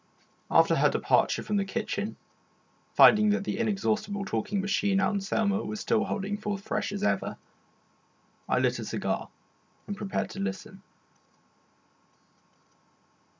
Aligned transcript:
After 0.49 0.77
her 0.77 0.89
departure 0.89 1.43
from 1.43 1.57
the 1.57 1.63
kitchen, 1.63 2.15
finding 2.95 3.29
that 3.29 3.43
the 3.43 3.59
inexhaustible 3.59 4.25
talking 4.25 4.59
machine 4.59 4.99
Anselmo 4.99 5.63
was 5.63 5.79
still 5.79 6.05
holding 6.05 6.39
forth 6.39 6.63
fresh 6.63 6.91
as 6.91 7.03
ever, 7.03 7.37
I 8.49 8.57
lit 8.57 8.79
a 8.79 8.85
cigar 8.85 9.29
and 9.85 9.95
prepared 9.95 10.31
to 10.31 10.39
listen. 10.39 10.81